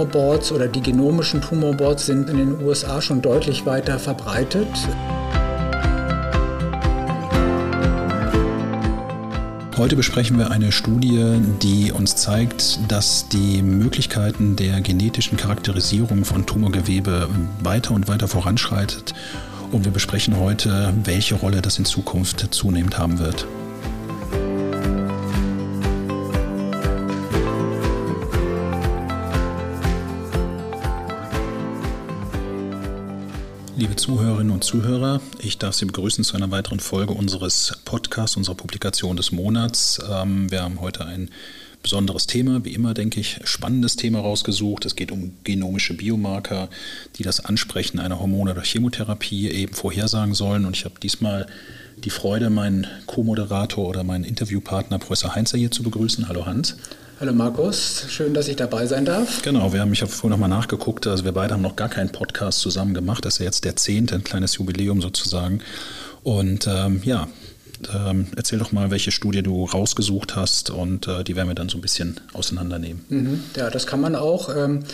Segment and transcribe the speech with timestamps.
[0.00, 4.66] Tumorboards oder die genomischen Tumorboards sind in den USA schon deutlich weiter verbreitet.
[9.76, 16.46] Heute besprechen wir eine Studie, die uns zeigt, dass die Möglichkeiten der genetischen Charakterisierung von
[16.46, 17.28] Tumorgewebe
[17.62, 19.12] weiter und weiter voranschreitet.
[19.70, 23.46] Und wir besprechen heute, welche Rolle das in Zukunft zunehmend haben wird.
[33.90, 38.54] Liebe Zuhörerinnen und Zuhörer, ich darf Sie begrüßen zu einer weiteren Folge unseres Podcasts, unserer
[38.54, 40.00] Publikation des Monats.
[40.08, 41.28] Ähm, wir haben heute ein
[41.82, 44.84] besonderes Thema, wie immer denke ich, spannendes Thema rausgesucht.
[44.84, 46.68] Es geht um genomische Biomarker,
[47.16, 50.64] die das Ansprechen einer Hormon- oder Chemotherapie eben vorhersagen sollen.
[50.64, 51.46] Und ich habe diesmal
[52.04, 56.28] die Freude, meinen Co-Moderator oder meinen Interviewpartner Professor Heinzer hier zu begrüßen.
[56.28, 56.76] Hallo Hans.
[57.20, 59.42] Hallo Markus, schön, dass ich dabei sein darf.
[59.42, 62.10] Genau, wir haben, ich habe vorhin nochmal nachgeguckt, also wir beide haben noch gar keinen
[62.10, 63.26] Podcast zusammen gemacht.
[63.26, 65.60] Das ist ja jetzt der zehnte, ein kleines Jubiläum sozusagen.
[66.22, 67.28] Und ähm, ja,
[67.94, 71.68] ähm, erzähl doch mal, welche Studie du rausgesucht hast und äh, die werden wir dann
[71.68, 73.04] so ein bisschen auseinandernehmen.
[73.08, 74.54] Mhm, ja, das kann man auch.
[74.54, 74.84] Ähm,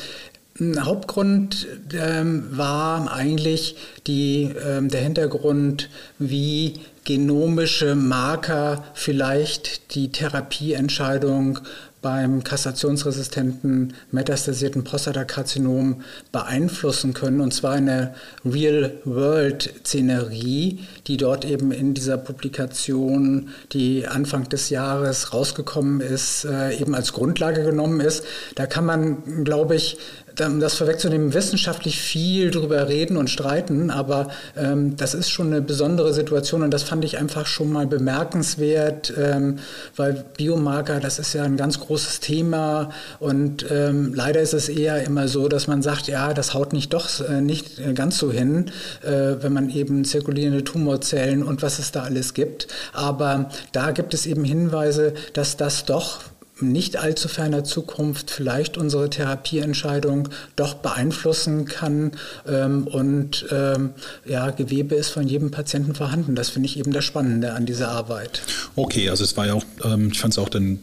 [0.59, 3.77] Hauptgrund ähm, war eigentlich
[4.07, 11.61] die, ähm, der Hintergrund, wie genomische Marker vielleicht die Therapieentscheidung
[12.07, 22.17] beim kassationsresistenten metastasierten Prostatakarzinom beeinflussen können, und zwar eine Real-World-Szenerie, die dort eben in dieser
[22.17, 28.23] Publikation, die Anfang des Jahres rausgekommen ist, äh, eben als Grundlage genommen ist.
[28.55, 29.99] Da kann man, glaube ich,
[30.37, 36.13] das vorwegzunehmen, wissenschaftlich viel drüber reden und streiten, aber ähm, das ist schon eine besondere
[36.13, 39.59] Situation und das fand ich einfach schon mal bemerkenswert, ähm,
[39.97, 45.03] weil Biomarker, das ist ja ein ganz großes Thema und ähm, leider ist es eher
[45.05, 48.71] immer so, dass man sagt, ja, das haut nicht doch äh, nicht ganz so hin,
[49.03, 52.69] äh, wenn man eben zirkulierende Tumorzellen und was es da alles gibt.
[52.93, 56.21] Aber da gibt es eben Hinweise, dass das doch
[56.61, 62.13] nicht allzu ferner Zukunft vielleicht unsere Therapieentscheidung doch beeinflussen kann.
[62.49, 63.91] Ähm, und ähm,
[64.25, 66.35] ja, Gewebe ist von jedem Patienten vorhanden.
[66.35, 68.41] Das finde ich eben das Spannende an dieser Arbeit.
[68.75, 70.79] Okay, also es war ja auch, ähm, ich fand es auch dann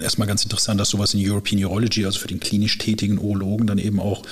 [0.00, 3.78] erstmal ganz interessant, dass sowas in European Urology, also für den klinisch tätigen Urologen, dann
[3.78, 4.22] eben auch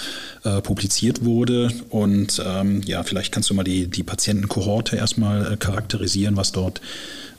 [0.45, 1.71] äh, publiziert wurde.
[1.89, 6.83] Und ähm, ja, vielleicht kannst du mal die, die Patientenkohorte erstmal äh, charakterisieren, was dort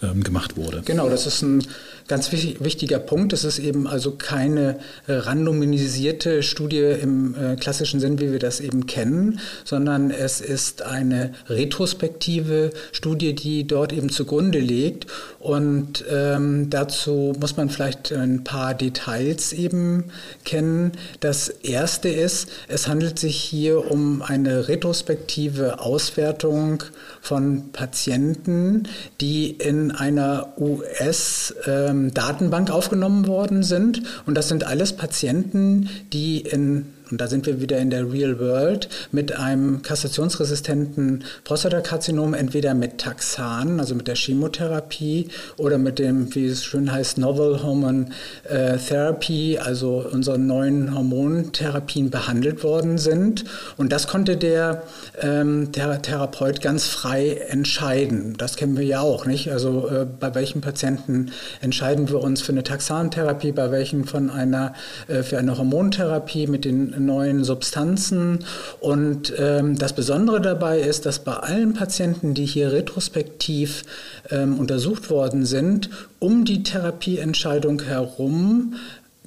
[0.02, 0.81] ähm, gemacht wurde.
[0.85, 1.63] Genau, das ist ein
[2.08, 3.34] ganz wichtiger Punkt.
[3.34, 8.59] Es ist eben also keine äh, randomisierte Studie im äh, klassischen Sinn, wie wir das
[8.59, 15.07] eben kennen, sondern es ist eine retrospektive Studie, die dort eben zugrunde liegt.
[15.40, 20.06] Und ähm, dazu muss man vielleicht ein paar Details eben
[20.46, 20.94] kennen.
[21.19, 26.84] Das erste ist, es handelt sich hier um eine retrospektive Auswertung
[27.22, 28.88] von Patienten,
[29.19, 34.02] die in einer US-Datenbank ähm, aufgenommen worden sind.
[34.25, 38.40] Und das sind alles Patienten, die in und da sind wir wieder in der Real
[38.40, 46.34] World, mit einem kassationsresistenten Prostatakarzinom, entweder mit Taxan, also mit der Chemotherapie, oder mit dem,
[46.35, 48.07] wie es schön heißt, Novel Hormone
[48.44, 53.45] äh, Therapy, also unseren neuen Hormontherapien behandelt worden sind.
[53.78, 54.84] Und das konnte der,
[55.22, 58.35] ähm, der Therapeut ganz frei entscheiden.
[58.38, 59.51] Das kennen wir ja auch, nicht?
[59.51, 61.31] Also äh, bei welchen Patienten
[61.62, 64.74] entscheiden wir uns für eine Taxantherapie, bei welchen von einer,
[65.07, 68.40] äh, für eine Hormontherapie mit den neuen Substanzen.
[68.80, 73.84] Und ähm, das Besondere dabei ist, dass bei allen Patienten, die hier retrospektiv
[74.30, 78.75] ähm, untersucht worden sind, um die Therapieentscheidung herum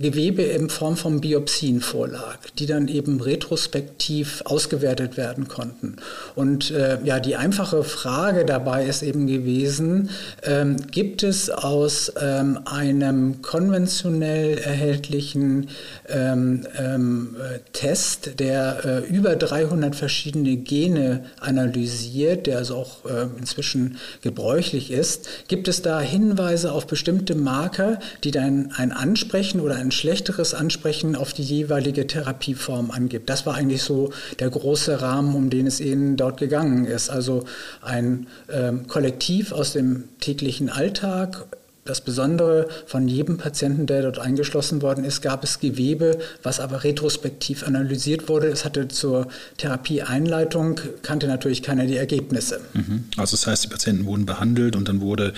[0.01, 5.97] Gewebe in Form von Biopsien vorlag, die dann eben retrospektiv ausgewertet werden konnten.
[6.35, 10.09] Und äh, ja, die einfache Frage dabei ist eben gewesen,
[10.43, 15.69] ähm, gibt es aus ähm, einem konventionell erhältlichen
[16.09, 17.37] ähm, ähm
[17.73, 25.29] Test, der äh, über 300 verschiedene Gene analysiert, der also auch äh, inzwischen gebräuchlich ist,
[25.49, 30.55] gibt es da Hinweise auf bestimmte Marker, die dann ein Ansprechen oder ein ein schlechteres
[30.55, 33.29] Ansprechen auf die jeweilige Therapieform angibt.
[33.29, 37.11] Das war eigentlich so der große Rahmen, um den es Ihnen dort gegangen ist.
[37.11, 37.45] Also
[37.83, 41.45] ein ähm, Kollektiv aus dem täglichen Alltag,
[41.85, 46.85] das Besondere von jedem Patienten, der dort eingeschlossen worden ist, gab es Gewebe, was aber
[46.85, 48.47] retrospektiv analysiert wurde.
[48.47, 49.27] Es hatte zur
[49.57, 52.61] Therapieeinleitung, kannte natürlich keiner die Ergebnisse.
[52.75, 53.07] Mhm.
[53.17, 55.33] Also das heißt, die Patienten wurden behandelt und dann wurde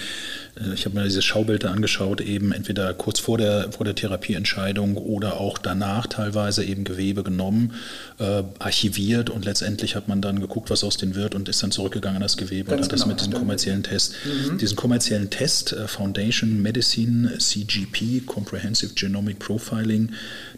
[0.74, 4.98] ich habe mir dieses Schaubild da angeschaut, eben entweder kurz vor der, vor der Therapieentscheidung
[4.98, 7.72] oder auch danach teilweise eben Gewebe genommen,
[8.18, 11.70] äh, archiviert und letztendlich hat man dann geguckt, was aus denen wird und ist dann
[11.70, 14.58] zurückgegangen an das Gewebe Ganz und hat genau, das mit diesem kommerziellen Test, mhm.
[14.58, 20.10] diesen kommerziellen Test, äh, Foundation Medicine CGP, Comprehensive Genomic Profiling,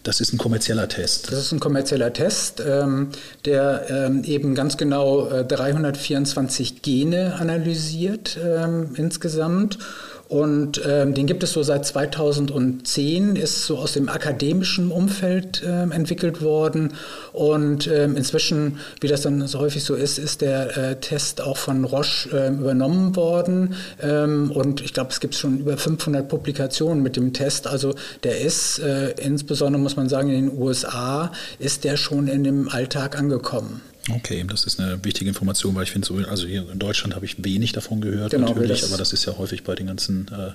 [0.02, 1.30] das ist ein kommerzieller Test.
[1.30, 3.10] Das ist ein kommerzieller Test, ähm,
[3.44, 9.78] der ähm, eben ganz genau äh, 324 Gene analysiert ähm, insgesamt
[10.28, 15.82] und ähm, den gibt es so seit 2010, ist so aus dem akademischen Umfeld äh,
[15.82, 16.94] entwickelt worden.
[17.32, 21.58] Und ähm, inzwischen, wie das dann so häufig so ist, ist der äh, Test auch
[21.58, 23.74] von Roche äh, übernommen worden.
[24.02, 27.66] Ähm, und ich glaube, es gibt schon über 500 Publikationen mit dem Test.
[27.66, 32.44] Also der ist, äh, insbesondere muss man sagen, in den USA, ist der schon in
[32.44, 33.82] dem Alltag angekommen.
[34.10, 37.24] Okay, das ist eine wichtige Information, weil ich finde, so, also hier in Deutschland habe
[37.24, 40.28] ich wenig davon gehört genau, natürlich, das aber das ist ja häufig bei den ganzen
[40.28, 40.52] äh,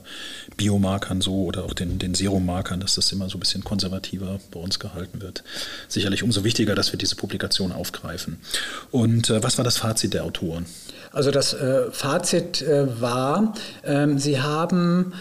[0.56, 4.60] Biomarkern so oder auch den, den Serummarkern, dass das immer so ein bisschen konservativer bei
[4.60, 5.44] uns gehalten wird.
[5.88, 8.38] Sicherlich umso wichtiger, dass wir diese Publikation aufgreifen.
[8.92, 10.68] Und äh, was war das Fazit der Autoren?
[11.12, 15.14] Also das äh, Fazit äh, war, ähm, sie haben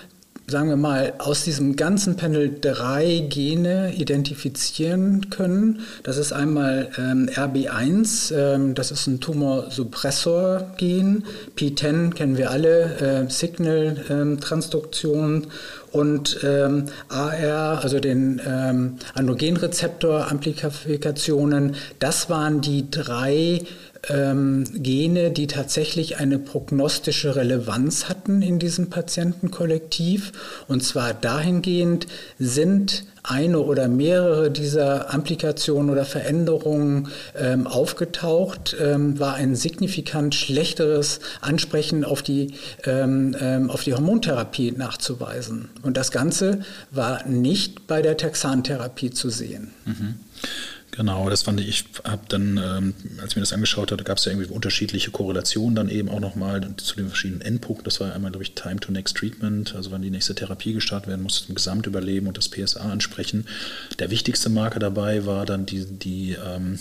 [0.48, 5.82] sagen wir mal, aus diesem ganzen Panel drei Gene identifizieren können.
[6.02, 11.22] Das ist einmal ähm, RB1, ähm, das ist ein Tumorsuppressor-Gen.
[11.56, 15.42] P10 kennen wir alle, äh, Signal-Transduktion.
[15.42, 15.48] Ähm,
[15.90, 23.62] und ähm, AR, also den ähm, Androgenrezeptor-Amplifikationen, das waren die drei
[24.08, 30.32] ähm, Gene, die tatsächlich eine prognostische Relevanz hatten in diesem Patientenkollektiv.
[30.68, 32.06] Und zwar dahingehend
[32.38, 41.20] sind eine oder mehrere dieser Amplikationen oder Veränderungen ähm, aufgetaucht, ähm, war ein signifikant schlechteres
[41.40, 42.54] Ansprechen auf die,
[42.84, 45.68] ähm, ähm auf die Hormontherapie nachzuweisen.
[45.82, 46.60] Und das Ganze
[46.90, 49.72] war nicht bei der Taxantherapie zu sehen.
[49.84, 50.14] Mhm.
[50.98, 54.18] Genau, das fand ich, ich habe dann, ähm, als ich mir das angeschaut hatte, gab
[54.18, 57.84] es ja irgendwie unterschiedliche Korrelationen dann eben auch nochmal zu den verschiedenen Endpunkten.
[57.84, 61.08] Das war einmal, glaube ich, Time to Next Treatment, also wann die nächste Therapie gestartet
[61.08, 63.46] werden muss, im Gesamtüberleben und das PSA ansprechen.
[64.00, 66.80] Der wichtigste Marker dabei war dann die, die ähm,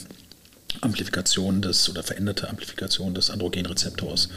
[0.82, 4.30] Amplifikation des oder veränderte Amplifikation des Androgenrezeptors.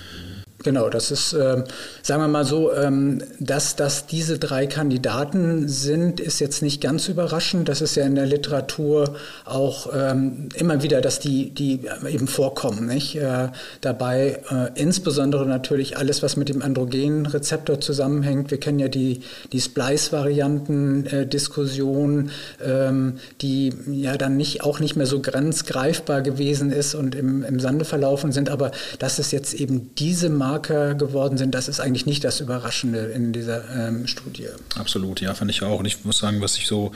[0.62, 1.64] Genau, das ist, äh,
[2.02, 7.08] sagen wir mal so, ähm, dass, dass diese drei Kandidaten sind, ist jetzt nicht ganz
[7.08, 7.70] überraschend.
[7.70, 9.14] Das ist ja in der Literatur
[9.46, 12.84] auch ähm, immer wieder, dass die, die eben vorkommen.
[12.86, 13.16] Nicht?
[13.16, 13.48] Äh,
[13.80, 18.50] dabei äh, insbesondere natürlich alles, was mit dem Androgenrezeptor zusammenhängt.
[18.50, 19.22] Wir kennen ja die,
[19.52, 22.30] die Splice-Varianten-Diskussion,
[22.60, 27.44] äh, ähm, die ja dann nicht, auch nicht mehr so grenzgreifbar gewesen ist und im,
[27.44, 28.50] im Sande verlaufen sind.
[28.50, 32.40] Aber das ist jetzt eben diese Marke, Marker geworden sind, das ist eigentlich nicht das
[32.40, 34.48] Überraschende in dieser ähm, Studie.
[34.76, 35.78] Absolut, ja, fand ich auch.
[35.78, 36.92] Und ich muss sagen, was ich so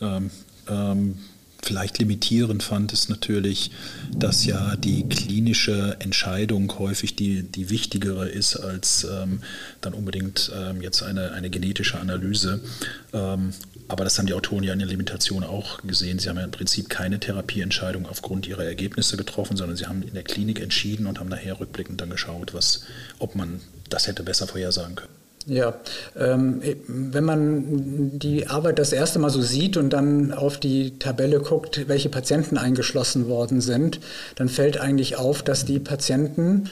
[0.00, 0.30] ähm,
[0.68, 1.18] ähm,
[1.62, 3.70] vielleicht limitierend fand, ist natürlich,
[4.14, 9.42] dass ja die klinische Entscheidung häufig die, die wichtigere ist als ähm,
[9.80, 12.60] dann unbedingt ähm, jetzt eine, eine genetische Analyse.
[13.12, 13.52] Ähm,
[13.88, 16.18] aber das haben die Autoren ja in der Limitation auch gesehen.
[16.18, 20.14] Sie haben ja im Prinzip keine Therapieentscheidung aufgrund ihrer Ergebnisse getroffen, sondern sie haben in
[20.14, 22.84] der Klinik entschieden und haben nachher rückblickend dann geschaut, was,
[23.18, 25.19] ob man das hätte besser vorhersagen können.
[25.46, 25.74] Ja,
[26.18, 31.40] ähm, wenn man die Arbeit das erste Mal so sieht und dann auf die Tabelle
[31.40, 34.00] guckt, welche Patienten eingeschlossen worden sind,
[34.36, 36.68] dann fällt eigentlich auf, dass die Patienten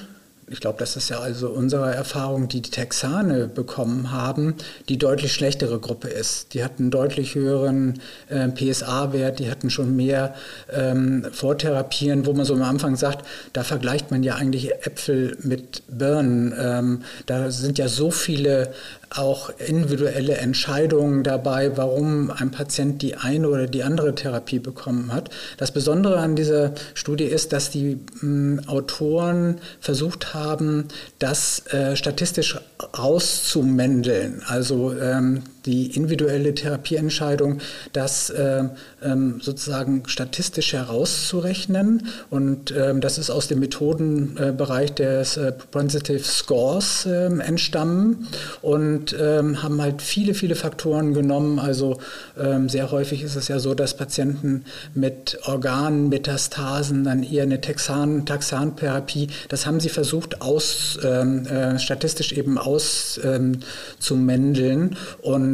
[0.51, 4.55] ich glaube, das ist ja also unsere Erfahrung, die die Texane bekommen haben,
[4.89, 6.55] die deutlich schlechtere Gruppe ist.
[6.55, 10.35] Die hatten einen deutlich höheren äh, PSA-Wert, die hatten schon mehr
[10.73, 15.83] ähm, Vortherapien, wo man so am Anfang sagt, da vergleicht man ja eigentlich Äpfel mit
[15.89, 16.55] Birnen.
[16.59, 18.73] Ähm, da sind ja so viele
[19.11, 25.31] auch individuelle Entscheidungen dabei, warum ein Patient die eine oder die andere Therapie bekommen hat.
[25.57, 30.89] Das Besondere an dieser Studie ist, dass die m, hm, Autoren versucht haben,
[31.19, 32.59] das äh, statistisch
[32.99, 34.43] rauszumändeln.
[34.47, 37.59] Also ähm, die individuelle Therapieentscheidung,
[37.93, 38.65] das äh,
[39.03, 42.09] ähm, sozusagen statistisch herauszurechnen.
[42.31, 48.27] Und ähm, das ist aus dem Methodenbereich des äh, Propensity Scores ähm, entstammen.
[48.63, 51.59] Und und ähm, haben halt viele, viele Faktoren genommen.
[51.59, 51.99] Also
[52.39, 58.25] ähm, sehr häufig ist es ja so, dass Patienten mit Organmetastasen dann eher eine Taxan,
[58.25, 64.97] Taxantherapie, das haben sie versucht aus, ähm, äh, statistisch eben auszumändeln ähm,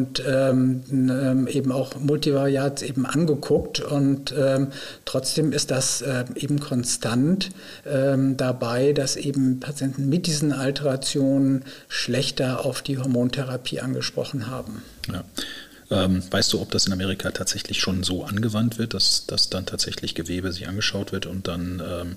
[0.04, 4.34] und ähm, ähm, eben auch Multivariat eben angeguckt und
[5.04, 7.50] trotzdem ist das äh, eben konstant
[7.84, 14.82] dabei, dass eben Patienten mit diesen Alterationen schlechter auf die Hormontherapie angesprochen haben.
[15.12, 15.24] Ja.
[15.90, 19.66] Ähm, weißt du, ob das in Amerika tatsächlich schon so angewandt wird, dass, dass dann
[19.66, 22.16] tatsächlich Gewebe sich angeschaut wird und dann ähm,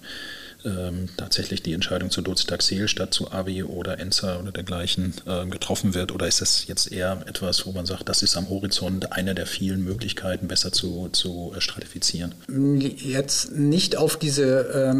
[0.65, 5.93] ähm, tatsächlich die Entscheidung zu Docetaxel statt zu AVI oder ENSA oder dergleichen äh, getroffen
[5.93, 6.11] wird?
[6.11, 9.45] Oder ist das jetzt eher etwas, wo man sagt, das ist am Horizont eine der
[9.45, 12.33] vielen Möglichkeiten, besser zu, zu äh, stratifizieren?
[12.79, 14.93] Jetzt nicht auf diese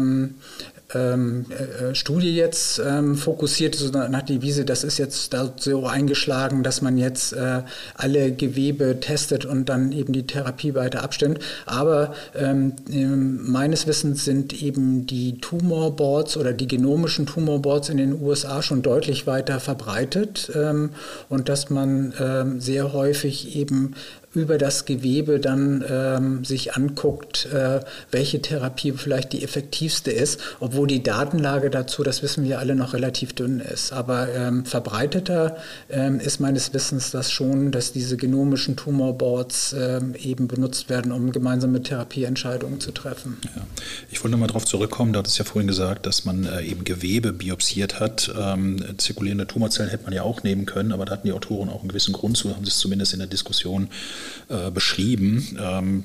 [0.94, 5.86] ähm, ähm, äh, Studie jetzt ähm, fokussiert, sondern nach Devise, das ist jetzt da so
[5.86, 7.62] eingeschlagen, dass man jetzt äh,
[7.94, 11.40] alle Gewebe testet und dann eben die Therapie weiter abstimmt.
[11.66, 18.62] Aber ähm, meines Wissens sind eben die Tumorboards oder die genomischen Tumorboards in den USA
[18.62, 20.90] schon deutlich weiter verbreitet ähm,
[21.28, 23.94] und dass man ähm, sehr häufig eben
[24.34, 27.80] über das Gewebe dann ähm, sich anguckt, äh,
[28.10, 32.92] welche Therapie vielleicht die effektivste ist, obwohl die Datenlage dazu, das wissen wir alle, noch
[32.92, 33.92] relativ dünn ist.
[33.92, 35.56] Aber ähm, verbreiteter
[35.88, 41.32] ähm, ist meines Wissens das schon, dass diese genomischen Tumorboards ähm, eben benutzt werden, um
[41.32, 43.38] gemeinsame Therapieentscheidungen zu treffen.
[43.56, 43.62] Ja.
[44.10, 46.84] Ich wollte nochmal darauf zurückkommen, da hat es ja vorhin gesagt, dass man äh, eben
[46.84, 48.30] Gewebe biopsiert hat.
[48.38, 51.80] Ähm, zirkulierende Tumorzellen hätte man ja auch nehmen können, aber da hatten die Autoren auch
[51.80, 54.17] einen gewissen Grund zu, haben sie es zumindest in der Diskussion äh,
[54.72, 56.04] beschrieben.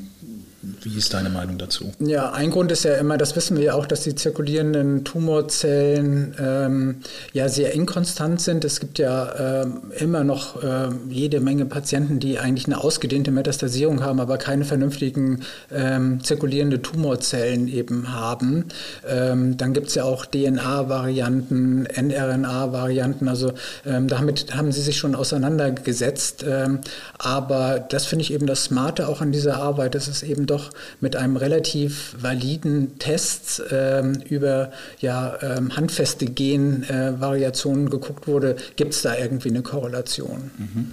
[0.82, 1.92] Wie ist deine Meinung dazu?
[2.00, 6.36] Ja, ein Grund ist ja immer, das wissen wir ja auch, dass die zirkulierenden Tumorzellen
[6.40, 6.96] ähm,
[7.34, 8.64] ja sehr inkonstant sind.
[8.64, 14.04] Es gibt ja ähm, immer noch äh, jede Menge Patienten, die eigentlich eine ausgedehnte Metastasierung
[14.04, 18.66] haben, aber keine vernünftigen ähm, zirkulierende Tumorzellen eben haben.
[19.06, 23.28] Ähm, dann gibt es ja auch DNA-Varianten, nRNA-Varianten.
[23.28, 23.52] Also
[23.86, 26.46] ähm, damit haben sie sich schon auseinandergesetzt.
[26.48, 26.80] Ähm,
[27.18, 30.53] aber das finde ich eben das Smarte auch an dieser Arbeit, dass es eben doch
[31.00, 38.94] mit einem relativ validen Test ähm, über ja, ähm, handfeste Genvariationen äh, geguckt wurde, gibt
[38.94, 40.52] es da irgendwie eine Korrelation.
[40.58, 40.92] Mhm.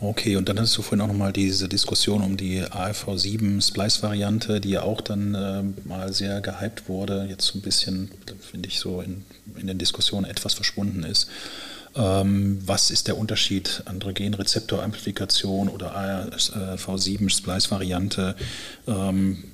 [0.00, 4.82] Okay, und dann hast du vorhin auch nochmal diese Diskussion um die AFV7-Splice-Variante, die ja
[4.82, 8.10] auch dann äh, mal sehr gehypt wurde, jetzt so ein bisschen,
[8.40, 9.24] finde ich, so in,
[9.60, 11.28] in den Diskussionen etwas verschwunden ist.
[11.94, 18.34] Ähm, was ist der Unterschied Androgenrezeptoramplifikation oder ARV7-Splice-Variante?
[18.86, 19.44] Ähm,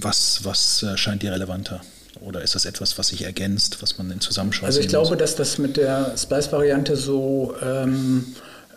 [0.00, 1.80] was, was äh, scheint dir relevanter?
[2.20, 5.18] Oder ist das etwas, was sich ergänzt, was man in Zusammenschau Also ich glaube, muss?
[5.18, 8.24] dass das mit der Splice-Variante so ähm,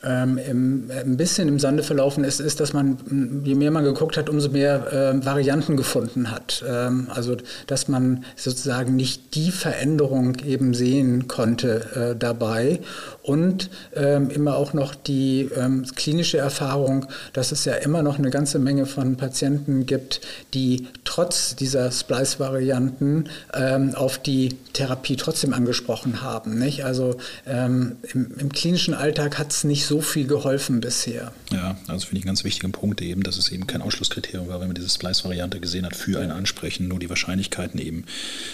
[0.03, 4.17] ähm, im, ein bisschen im Sande verlaufen ist, ist, dass man, je mehr man geguckt
[4.17, 6.63] hat, umso mehr äh, Varianten gefunden hat.
[6.67, 12.79] Ähm, also, dass man sozusagen nicht die Veränderung eben sehen konnte äh, dabei
[13.24, 18.29] und ähm, immer auch noch die ähm, klinische Erfahrung, dass es ja immer noch eine
[18.29, 20.22] ganze Menge von Patienten gibt,
[20.53, 26.58] die trotz dieser Splice-Varianten ähm, auf die Therapie trotzdem angesprochen haben.
[26.58, 26.86] Nicht?
[26.86, 31.33] Also ähm, im, im, klinischen Alltag hat es nicht so viel geholfen bisher.
[31.51, 34.62] Ja, also finde ich einen ganz wichtigen Punkt eben, dass es eben kein Ausschlusskriterium war,
[34.62, 38.05] wenn man diese Splice-Variante gesehen hat, für ein Ansprechen, nur die Wahrscheinlichkeiten eben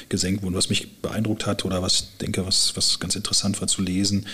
[0.10, 0.56] gesenkt wurden.
[0.56, 4.26] Was mich beeindruckt hat oder was ich denke, was, was ganz interessant war zu lesen,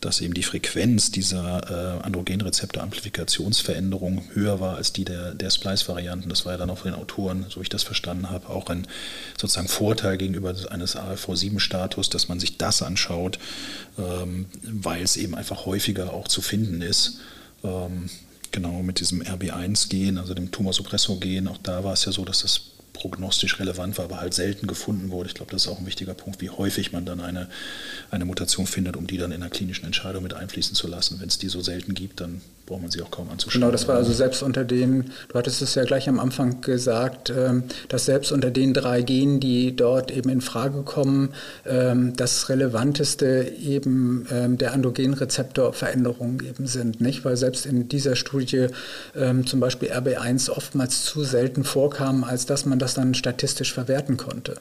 [0.00, 6.28] dass eben die Frequenz dieser äh, Androgenrezeptor-Amplifikationsveränderung höher war als die der, der Splice-Varianten.
[6.28, 8.86] Das war ja dann auch von den Autoren, so ich das verstanden habe, auch ein
[9.38, 13.38] sozusagen Vorteil gegenüber eines ALV7-Status, dass man sich das anschaut,
[13.98, 17.20] ähm, weil es eben einfach häufiger auch zu finden ist.
[17.62, 18.10] Ähm,
[18.50, 22.62] genau mit diesem RB1-Gen, also dem Tumorsuppressor-Gen, auch da war es ja so, dass das
[22.92, 25.28] prognostisch relevant war, aber halt selten gefunden wurde.
[25.28, 27.48] Ich glaube, das ist auch ein wichtiger Punkt, wie häufig man dann eine,
[28.10, 31.20] eine Mutation findet, um die dann in einer klinischen Entscheidung mit einfließen zu lassen.
[31.20, 33.60] Wenn es die so selten gibt, dann braucht man sie auch kaum anzuschauen.
[33.60, 37.32] Genau, das war also selbst unter den, du hattest es ja gleich am Anfang gesagt,
[37.36, 41.30] ähm, dass selbst unter den drei Genen, die dort eben in Frage kommen,
[41.66, 47.24] ähm, das relevanteste eben ähm, der Androgenrezeptorveränderungen eben sind, nicht?
[47.24, 48.68] Weil selbst in dieser Studie
[49.44, 54.56] zum Beispiel RB1 oftmals zu selten vorkam, als dass man das dann statistisch verwerten konnte.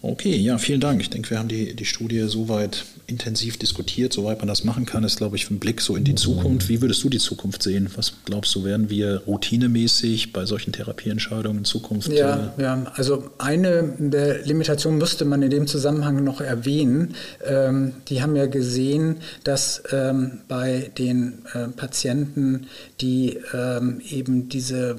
[0.00, 1.00] Okay, ja, vielen Dank.
[1.00, 5.02] Ich denke, wir haben die, die Studie soweit intensiv diskutiert, soweit man das machen kann,
[5.02, 6.68] ist, glaube ich, ein Blick so in die Zukunft.
[6.68, 7.90] Wie würdest du die Zukunft sehen?
[7.96, 12.12] Was glaubst du, werden wir routinemäßig bei solchen Therapieentscheidungen in Zukunft?
[12.12, 17.14] Ja, äh ja, also eine der Limitationen müsste man in dem Zusammenhang noch erwähnen.
[17.44, 22.66] Ähm, die haben ja gesehen, dass ähm, bei den äh, Patienten,
[23.00, 24.96] die ähm, eben diese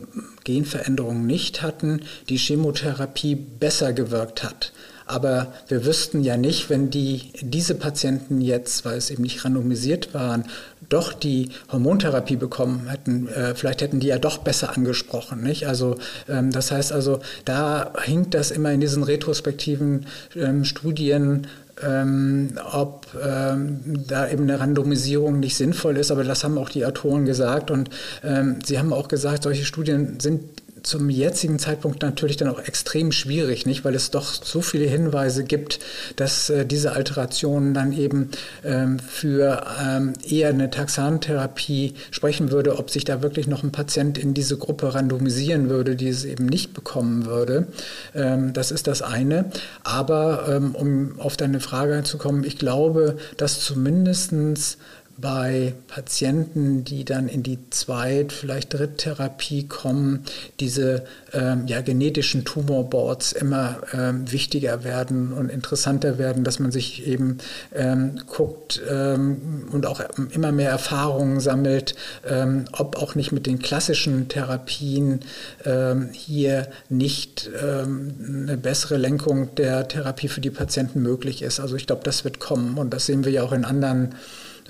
[0.49, 4.71] Genveränderungen nicht hatten, die Chemotherapie besser gewirkt hat.
[5.05, 10.13] Aber wir wüssten ja nicht, wenn die, diese Patienten jetzt, weil es eben nicht randomisiert
[10.13, 10.45] waren,
[10.87, 15.41] doch die Hormontherapie bekommen hätten, äh, vielleicht hätten die ja doch besser angesprochen.
[15.41, 15.67] Nicht?
[15.67, 21.47] Also ähm, das heißt also, da hinkt das immer in diesen retrospektiven ähm, Studien
[21.83, 26.85] ähm, ob ähm, da eben eine Randomisierung nicht sinnvoll ist, aber das haben auch die
[26.85, 27.71] Autoren gesagt.
[27.71, 27.89] Und
[28.23, 30.43] ähm, sie haben auch gesagt, solche Studien sind
[30.89, 35.43] zum jetzigen Zeitpunkt natürlich dann auch extrem schwierig, nicht, weil es doch so viele Hinweise
[35.43, 35.79] gibt,
[36.15, 38.31] dass äh, diese Alterationen dann eben
[38.63, 44.17] ähm, für ähm, eher eine Taxantherapie sprechen würde, ob sich da wirklich noch ein Patient
[44.17, 47.67] in diese Gruppe randomisieren würde, die es eben nicht bekommen würde.
[48.15, 49.51] Ähm, das ist das eine.
[49.83, 54.77] Aber ähm, um auf deine Frage zu kommen, ich glaube, dass zumindestens
[55.21, 60.23] bei Patienten, die dann in die Zweit-, vielleicht Dritttherapie kommen,
[60.59, 67.05] diese ähm, ja, genetischen Tumorboards immer ähm, wichtiger werden und interessanter werden, dass man sich
[67.05, 67.39] eben
[67.73, 71.95] ähm, guckt ähm, und auch immer mehr Erfahrungen sammelt,
[72.27, 75.21] ähm, ob auch nicht mit den klassischen Therapien
[75.65, 81.59] ähm, hier nicht eine bessere Lenkung der Therapie für die Patienten möglich ist.
[81.59, 84.15] Also ich glaube, das wird kommen und das sehen wir ja auch in anderen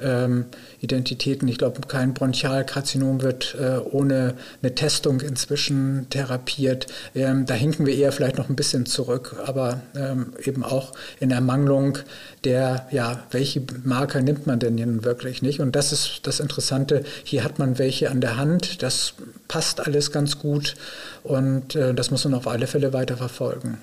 [0.04, 0.46] ähm,
[0.82, 1.48] Identitäten.
[1.48, 6.88] Ich glaube, kein Bronchialkarzinom wird äh, ohne eine Testung inzwischen therapiert.
[7.16, 11.32] Ähm, da hinken wir eher vielleicht noch ein bisschen zurück, aber ähm, eben auch in
[11.32, 12.00] Ermangelung
[12.44, 15.60] der, ja, welche Marker nimmt man denn nun wirklich nicht?
[15.60, 17.04] Und das ist das Interessante.
[17.24, 18.82] Hier hat man welche an der Hand.
[18.84, 19.14] Das
[19.48, 20.76] passt alles ganz gut
[21.24, 23.78] und äh, das muss man auf alle Fälle weiter verfolgen.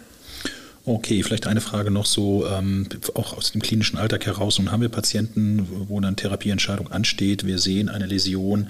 [0.88, 4.60] Okay, vielleicht eine Frage noch so, ähm, auch aus dem klinischen Alltag heraus.
[4.60, 7.44] Nun haben wir Patienten, wo eine Therapieentscheidung ansteht.
[7.44, 8.68] Wir sehen eine Läsion.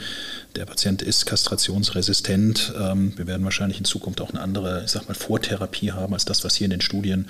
[0.57, 2.73] Der Patient ist kastrationsresistent.
[2.81, 6.25] Ähm, wir werden wahrscheinlich in Zukunft auch eine andere, ich sag mal, Vortherapie haben als
[6.25, 7.29] das, was hier in den Studien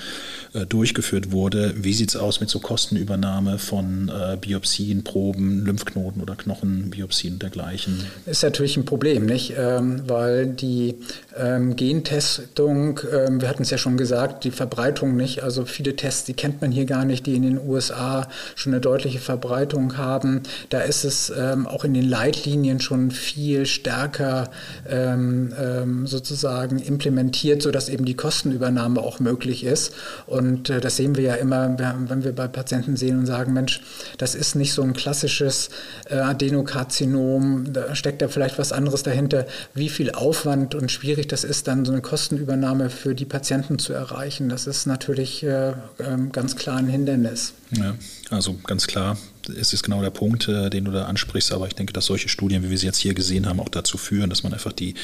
[0.53, 1.75] äh, durchgeführt wurde.
[1.79, 7.43] Wie sieht es aus mit so Kostenübernahme von äh, Biopsien, Proben, Lymphknoten oder Knochenbiopsien und
[7.43, 8.07] dergleichen?
[8.25, 9.53] Ist natürlich ein Problem, nicht?
[9.59, 10.95] Ähm, weil die
[11.37, 15.43] ähm, Gentestung, ähm, wir hatten es ja schon gesagt, die Verbreitung Verbreitung nicht.
[15.43, 18.81] Also viele Tests, die kennt man hier gar nicht, die in den USA schon eine
[18.81, 20.43] deutliche Verbreitung haben.
[20.69, 24.51] Da ist es ähm, auch in den Leitlinien schon viel stärker
[24.87, 29.95] ähm, ähm, sozusagen implementiert, sodass eben die Kostenübernahme auch möglich ist.
[30.27, 33.81] Und äh, das sehen wir ja immer, wenn wir bei Patienten sehen und sagen, Mensch,
[34.19, 35.71] das ist nicht so ein klassisches
[36.11, 39.47] äh, Adenokarzinom, da steckt da vielleicht was anderes dahinter.
[39.73, 43.95] Wie viel Aufwand und schwierig das ist, dann so eine Kostenübernahme für die Patienten zu
[43.95, 44.51] erreichen.
[44.51, 47.55] Das ist natürlich äh, ähm, ganz klar ein Hindernis.
[47.71, 47.95] Ja,
[48.31, 49.19] also ganz klar,
[49.59, 52.29] es ist genau der Punkt, äh, den du da ansprichst, aber ich denke, dass solche
[52.29, 54.95] Studien, wie wir sie jetzt hier gesehen haben, auch dazu führen, dass man einfach die,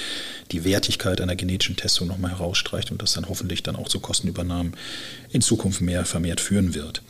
[0.50, 4.74] die Wertigkeit einer genetischen Testung nochmal herausstreicht und das dann hoffentlich dann auch zu Kostenübernahmen
[5.30, 7.02] in Zukunft mehr vermehrt führen wird.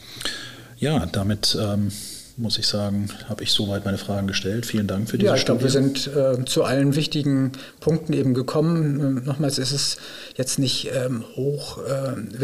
[0.78, 1.92] Ja, damit ähm,
[2.36, 4.66] muss ich sagen, habe ich soweit meine Fragen gestellt.
[4.66, 8.34] Vielen Dank für diese Ja, ich glaube, wir sind äh, zu allen wichtigen Punkten eben
[8.34, 9.00] gekommen.
[9.00, 9.96] Ähm, nochmals ist es
[10.36, 12.40] jetzt nicht ähm, hoch äh,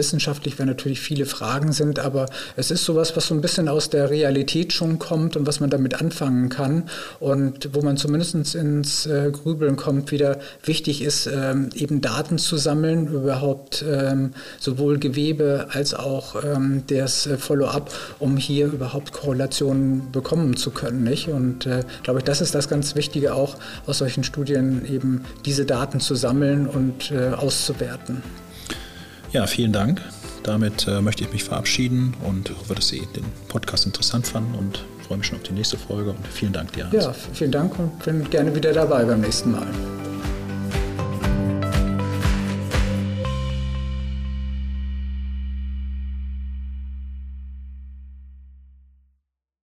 [0.58, 4.10] weil natürlich viele Fragen sind, aber es ist sowas, was so ein bisschen aus der
[4.10, 6.84] Realität schon kommt und was man damit anfangen kann
[7.20, 12.56] und wo man zumindest ins äh, Grübeln kommt, wieder wichtig ist, ähm, eben Daten zu
[12.56, 19.77] sammeln, überhaupt ähm, sowohl Gewebe als auch ähm, das äh, Follow-up, um hier überhaupt Korrelationen
[20.12, 21.02] bekommen zu können.
[21.04, 21.28] Nicht?
[21.28, 25.64] Und äh, glaube ich, das ist das ganz Wichtige auch aus solchen Studien, eben diese
[25.64, 28.22] Daten zu sammeln und äh, auszuwerten.
[29.32, 30.00] Ja, vielen Dank.
[30.42, 34.84] Damit äh, möchte ich mich verabschieden und hoffe, dass Sie den Podcast interessant fanden und
[35.06, 36.84] freue mich schon auf die nächste Folge und vielen Dank dir.
[36.84, 36.94] Hans.
[36.94, 39.66] Ja, vielen Dank und bin gerne wieder dabei beim nächsten Mal.